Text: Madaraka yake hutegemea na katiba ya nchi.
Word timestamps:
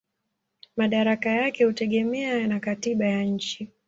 Madaraka 0.77 1.29
yake 1.29 1.63
hutegemea 1.65 2.47
na 2.47 2.59
katiba 2.59 3.05
ya 3.05 3.23
nchi. 3.23 3.69